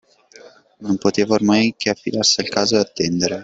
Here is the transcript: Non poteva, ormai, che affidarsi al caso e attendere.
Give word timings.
Non 0.79 0.97
poteva, 0.97 1.35
ormai, 1.35 1.75
che 1.77 1.91
affidarsi 1.91 2.41
al 2.41 2.49
caso 2.49 2.75
e 2.75 2.79
attendere. 2.79 3.39